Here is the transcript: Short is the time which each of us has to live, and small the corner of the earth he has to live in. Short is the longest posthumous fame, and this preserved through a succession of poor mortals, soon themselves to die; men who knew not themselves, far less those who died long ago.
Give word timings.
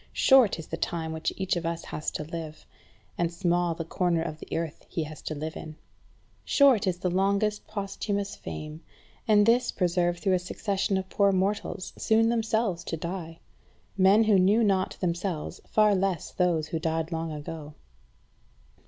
Short 0.13 0.57
is 0.57 0.65
the 0.65 0.77
time 0.77 1.11
which 1.13 1.31
each 1.37 1.55
of 1.55 1.63
us 1.63 1.85
has 1.85 2.09
to 2.09 2.23
live, 2.23 2.65
and 3.19 3.31
small 3.31 3.75
the 3.75 3.85
corner 3.85 4.23
of 4.23 4.39
the 4.39 4.57
earth 4.57 4.83
he 4.89 5.03
has 5.03 5.21
to 5.21 5.35
live 5.35 5.55
in. 5.55 5.75
Short 6.43 6.87
is 6.87 6.97
the 6.97 7.11
longest 7.11 7.67
posthumous 7.67 8.35
fame, 8.35 8.81
and 9.27 9.45
this 9.45 9.71
preserved 9.71 10.17
through 10.19 10.33
a 10.33 10.39
succession 10.39 10.97
of 10.97 11.07
poor 11.07 11.31
mortals, 11.31 11.93
soon 11.99 12.29
themselves 12.29 12.83
to 12.85 12.97
die; 12.97 13.41
men 13.95 14.23
who 14.23 14.39
knew 14.39 14.63
not 14.63 14.97
themselves, 15.01 15.61
far 15.67 15.93
less 15.93 16.31
those 16.31 16.69
who 16.69 16.79
died 16.79 17.11
long 17.11 17.31
ago. 17.31 17.75